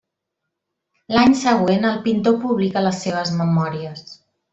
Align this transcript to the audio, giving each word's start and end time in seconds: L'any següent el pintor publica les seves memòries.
L'any 1.15 1.35
següent 1.41 1.85
el 1.89 1.99
pintor 2.07 2.39
publica 2.47 2.83
les 2.87 3.03
seves 3.05 3.35
memòries. 3.43 4.03